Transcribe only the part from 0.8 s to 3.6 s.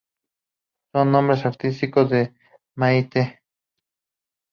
Su nombre artístico es Mayte.